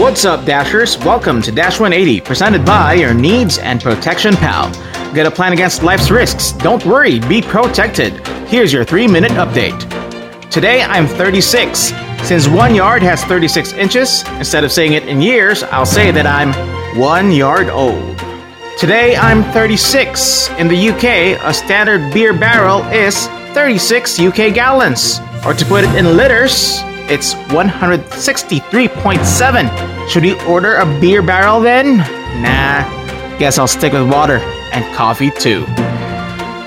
What's 0.00 0.24
up, 0.24 0.46
Dashers? 0.46 0.96
Welcome 1.04 1.42
to 1.42 1.52
Dash 1.52 1.78
180, 1.78 2.22
presented 2.22 2.64
by 2.64 2.94
your 2.94 3.12
Needs 3.12 3.58
and 3.58 3.82
Protection 3.82 4.34
Pal. 4.34 4.72
Get 5.12 5.26
a 5.26 5.30
plan 5.30 5.52
against 5.52 5.82
life's 5.82 6.10
risks. 6.10 6.52
Don't 6.52 6.82
worry, 6.86 7.20
be 7.20 7.42
protected. 7.42 8.26
Here's 8.48 8.72
your 8.72 8.82
three 8.82 9.06
minute 9.06 9.32
update. 9.32 9.78
Today 10.50 10.80
I'm 10.80 11.06
36. 11.06 11.92
Since 12.22 12.48
one 12.48 12.74
yard 12.74 13.02
has 13.02 13.22
36 13.24 13.74
inches, 13.74 14.26
instead 14.38 14.64
of 14.64 14.72
saying 14.72 14.94
it 14.94 15.06
in 15.06 15.20
years, 15.20 15.64
I'll 15.64 15.84
say 15.84 16.10
that 16.12 16.26
I'm 16.26 16.54
one 16.98 17.30
yard 17.30 17.68
old. 17.68 18.18
Today 18.78 19.16
I'm 19.16 19.42
36. 19.52 20.48
In 20.52 20.66
the 20.66 20.88
UK, 20.88 21.38
a 21.44 21.52
standard 21.52 22.10
beer 22.14 22.32
barrel 22.32 22.82
is 22.86 23.26
36 23.52 24.18
UK 24.18 24.54
gallons. 24.54 25.20
Or 25.44 25.52
to 25.52 25.64
put 25.66 25.84
it 25.84 25.94
in 25.94 26.16
liters, 26.16 26.80
it's 27.10 27.34
163.7. 27.34 30.08
Should 30.08 30.22
we 30.22 30.40
order 30.44 30.76
a 30.76 30.86
beer 31.00 31.20
barrel 31.22 31.60
then? 31.60 31.98
Nah, 32.40 32.84
guess 33.38 33.58
I'll 33.58 33.66
stick 33.66 33.92
with 33.92 34.08
water 34.08 34.36
and 34.72 34.84
coffee 34.94 35.32
too. 35.32 35.66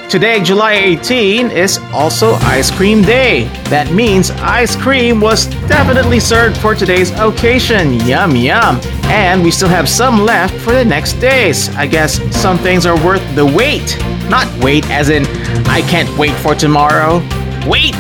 Today, 0.10 0.44
July 0.44 0.74
18, 0.74 1.50
is 1.50 1.78
also 1.94 2.34
Ice 2.34 2.70
Cream 2.70 3.02
Day. 3.02 3.46
That 3.70 3.94
means 3.94 4.32
ice 4.32 4.76
cream 4.76 5.22
was 5.22 5.46
definitely 5.68 6.20
served 6.20 6.58
for 6.58 6.76
today's 6.76 7.12
occasion. 7.12 7.94
Yum 8.02 8.36
yum. 8.36 8.82
And 9.06 9.42
we 9.42 9.50
still 9.50 9.70
have 9.70 9.88
some 9.90 10.20
left 10.20 10.54
for 10.56 10.74
the 10.74 10.86
next 10.86 11.14
days. 11.14 11.70
I 11.76 11.88
guess 11.88 12.20
some 12.36 12.60
things 12.60 12.86
are 12.86 12.98
worth 13.04 13.24
the 13.34 13.46
wait. 13.46 13.98
Not 14.30 14.46
wait 14.64 14.88
as 14.92 15.10
in, 15.10 15.26
I 15.68 15.82
can't 15.90 16.16
wait 16.18 16.36
for 16.36 16.54
tomorrow. 16.54 17.24
Wait 17.66 17.96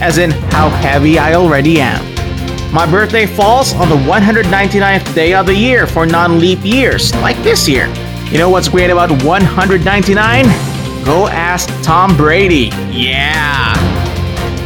as 0.00 0.18
in 0.18 0.30
how 0.52 0.68
heavy 0.68 1.18
I 1.18 1.34
already 1.34 1.80
am. 1.80 2.04
My 2.72 2.90
birthday 2.90 3.24
falls 3.24 3.72
on 3.74 3.88
the 3.88 3.96
199th 3.96 5.14
day 5.14 5.32
of 5.34 5.46
the 5.46 5.54
year 5.54 5.86
for 5.86 6.04
non 6.04 6.38
leap 6.38 6.58
years, 6.62 7.14
like 7.16 7.36
this 7.42 7.66
year. 7.66 7.86
You 8.30 8.36
know 8.36 8.50
what's 8.50 8.68
great 8.68 8.90
about 8.90 9.10
199? 9.24 10.44
Go 11.04 11.28
ask 11.28 11.68
Tom 11.82 12.14
Brady. 12.16 12.70
Yeah! 12.90 13.74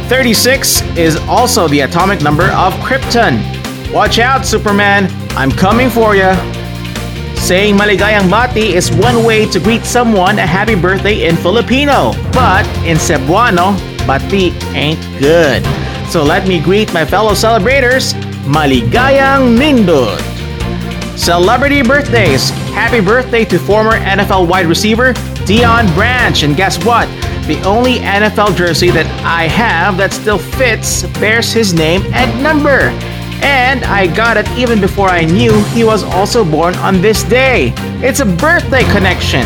36 0.09 0.81
is 0.97 1.15
also 1.29 1.69
the 1.69 1.79
atomic 1.79 2.21
number 2.21 2.43
of 2.51 2.73
Krypton. 2.83 3.39
Watch 3.93 4.19
out, 4.19 4.45
Superman! 4.45 5.07
I'm 5.37 5.49
coming 5.49 5.89
for 5.89 6.15
ya! 6.15 6.35
Saying 7.35 7.77
maligayang 7.77 8.29
bati 8.29 8.75
is 8.75 8.91
one 8.91 9.23
way 9.23 9.45
to 9.49 9.59
greet 9.59 9.85
someone 9.85 10.39
a 10.39 10.45
happy 10.45 10.75
birthday 10.75 11.27
in 11.27 11.37
Filipino, 11.37 12.11
but 12.33 12.67
in 12.83 12.97
Cebuano, 12.97 13.79
bati 14.05 14.51
ain't 14.75 14.99
good. 15.19 15.63
So 16.09 16.23
let 16.23 16.47
me 16.47 16.59
greet 16.59 16.93
my 16.93 17.05
fellow 17.05 17.33
celebrators, 17.33 18.13
maligayang 18.45 19.57
nindot! 19.57 20.21
Celebrity 21.17 21.81
birthdays! 21.81 22.49
Happy 22.73 22.99
birthday 22.99 23.45
to 23.45 23.59
former 23.59 23.93
NFL 23.93 24.47
wide 24.47 24.65
receiver 24.65 25.13
Deion 25.45 25.93
Branch. 25.93 26.43
And 26.43 26.55
guess 26.55 26.83
what? 26.85 27.07
The 27.47 27.61
only 27.65 27.95
NFL 27.95 28.55
jersey 28.55 28.89
that 28.91 29.05
I 29.23 29.47
have 29.47 29.97
that 29.97 30.13
still 30.13 30.37
fits 30.37 31.03
bears 31.19 31.51
his 31.51 31.73
name 31.73 32.01
and 32.13 32.41
number. 32.41 32.89
And 33.43 33.83
I 33.83 34.07
got 34.07 34.37
it 34.37 34.49
even 34.57 34.79
before 34.79 35.09
I 35.09 35.25
knew 35.25 35.61
he 35.65 35.83
was 35.83 36.03
also 36.03 36.45
born 36.45 36.75
on 36.75 37.01
this 37.01 37.23
day. 37.23 37.73
It's 38.01 38.21
a 38.21 38.25
birthday 38.25 38.83
connection. 38.91 39.45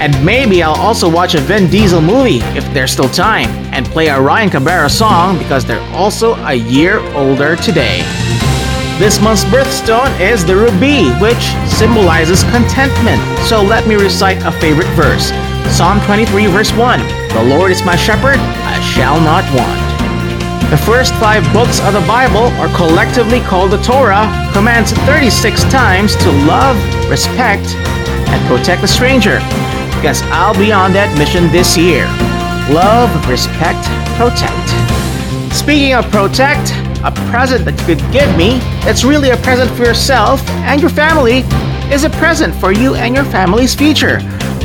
And 0.00 0.24
maybe 0.24 0.62
I'll 0.62 0.80
also 0.80 1.10
watch 1.10 1.34
a 1.34 1.40
Vin 1.40 1.68
Diesel 1.68 2.00
movie 2.00 2.40
if 2.56 2.64
there's 2.72 2.90
still 2.90 3.08
time, 3.08 3.50
and 3.74 3.84
play 3.84 4.08
a 4.08 4.18
Ryan 4.18 4.48
Cabrera 4.48 4.88
song 4.88 5.36
because 5.36 5.64
they're 5.64 5.86
also 5.92 6.34
a 6.46 6.54
year 6.54 7.00
older 7.14 7.54
today. 7.56 8.02
This 8.98 9.20
month's 9.20 9.44
birthstone 9.44 10.18
is 10.18 10.44
the 10.44 10.56
ruby, 10.56 11.10
which 11.20 11.42
symbolizes 11.68 12.42
contentment. 12.44 13.20
So 13.46 13.62
let 13.62 13.86
me 13.86 13.94
recite 13.94 14.42
a 14.44 14.52
favorite 14.52 14.88
verse 14.96 15.30
Psalm 15.68 16.00
23, 16.00 16.46
verse 16.46 16.72
1 16.72 16.98
The 17.32 17.44
Lord 17.44 17.70
is 17.70 17.84
my 17.84 17.94
shepherd, 17.94 18.36
I 18.38 18.80
shall 18.80 19.20
not 19.20 19.44
want. 19.54 19.90
The 20.70 20.76
first 20.76 21.14
five 21.14 21.44
books 21.52 21.80
of 21.80 21.92
the 21.92 22.04
Bible, 22.06 22.48
are 22.60 22.74
collectively 22.76 23.40
called 23.40 23.70
the 23.72 23.82
Torah, 23.82 24.24
commands 24.52 24.92
36 25.04 25.62
times 25.64 26.16
to 26.16 26.30
love, 26.46 26.76
respect, 27.08 27.74
and 28.32 28.46
protect 28.48 28.80
the 28.82 28.88
stranger. 28.88 29.38
Guess 30.02 30.22
I'll 30.32 30.56
be 30.56 30.72
on 30.72 30.94
that 30.94 31.12
mission 31.18 31.52
this 31.52 31.76
year. 31.76 32.06
Love, 32.72 33.12
respect, 33.28 33.84
protect. 34.16 34.64
Speaking 35.54 35.92
of 35.92 36.10
protect, 36.10 36.72
a 37.04 37.12
present 37.28 37.66
that 37.66 37.78
you 37.80 37.84
could 37.84 38.12
give 38.12 38.34
me 38.34 38.60
that's 38.80 39.04
really 39.04 39.28
a 39.28 39.36
present 39.38 39.70
for 39.76 39.84
yourself 39.84 40.40
and 40.64 40.80
your 40.80 40.88
family 40.88 41.44
is 41.92 42.04
a 42.04 42.10
present 42.16 42.54
for 42.54 42.72
you 42.72 42.94
and 42.94 43.14
your 43.14 43.26
family's 43.26 43.74
future. 43.74 44.20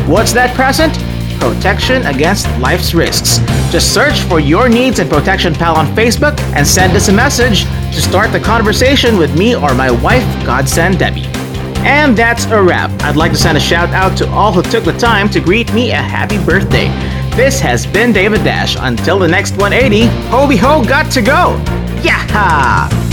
What's 0.08 0.32
that 0.32 0.56
present? 0.56 0.94
Protection 1.38 2.06
against 2.06 2.48
life's 2.60 2.94
risks. 2.94 3.40
Just 3.70 3.94
search 3.94 4.22
for 4.22 4.40
Your 4.40 4.70
Needs 4.70 5.00
and 5.00 5.10
Protection 5.10 5.54
Pal 5.54 5.76
on 5.76 5.88
Facebook 5.88 6.40
and 6.56 6.66
send 6.66 6.96
us 6.96 7.10
a 7.10 7.14
message 7.14 7.64
to 7.94 8.02
start 8.02 8.32
the 8.32 8.40
conversation 8.40 9.18
with 9.18 9.38
me 9.38 9.54
or 9.54 9.74
my 9.76 9.92
wife, 9.92 10.24
Godsend 10.46 10.98
Debbie. 10.98 11.35
And 11.86 12.18
that's 12.18 12.46
a 12.46 12.62
wrap. 12.62 12.90
I'd 13.04 13.16
like 13.16 13.32
to 13.32 13.38
send 13.38 13.58
a 13.58 13.62
shout 13.62 13.90
out 13.90 14.18
to 14.18 14.28
all 14.30 14.52
who 14.52 14.64
took 14.64 14.84
the 14.84 14.98
time 14.98 15.30
to 15.30 15.40
greet 15.40 15.72
me 15.72 15.92
a 15.92 15.96
happy 15.96 16.44
birthday. 16.44 16.88
This 17.36 17.60
has 17.60 17.86
been 17.86 18.12
David 18.12 18.44
Dash. 18.44 18.76
Until 18.80 19.20
the 19.20 19.28
next 19.28 19.52
180, 19.58 20.08
Hobie 20.30 20.58
Ho 20.58 20.84
got 20.84 21.12
to 21.12 21.22
go! 21.22 21.62
Yaha! 22.02 23.05